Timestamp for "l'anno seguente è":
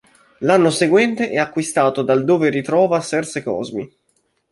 0.39-1.37